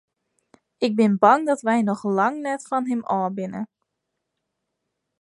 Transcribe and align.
Ik 0.85 0.91
bin 0.97 1.13
bang 1.21 1.41
dat 1.49 1.61
wy 1.67 1.77
noch 1.89 2.03
lang 2.19 2.35
net 2.47 2.63
fan 2.69 2.85
him 2.91 3.01
ôf 3.17 3.31
binne. 3.37 3.61